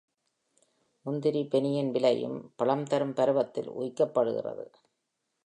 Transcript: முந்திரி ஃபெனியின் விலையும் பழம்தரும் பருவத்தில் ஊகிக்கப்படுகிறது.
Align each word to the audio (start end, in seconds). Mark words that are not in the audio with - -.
முந்திரி 1.05 1.41
ஃபெனியின் 1.43 1.91
விலையும் 1.91 2.39
பழம்தரும் 2.57 3.13
பருவத்தில் 3.13 3.69
ஊகிக்கப்படுகிறது. 3.71 4.65